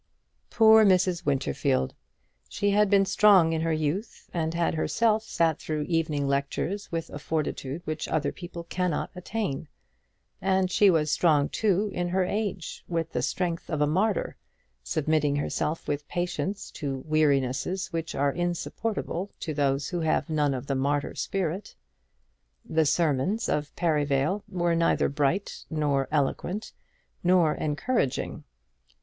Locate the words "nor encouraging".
27.23-28.45